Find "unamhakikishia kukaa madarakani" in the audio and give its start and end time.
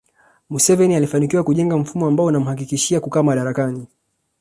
2.25-3.87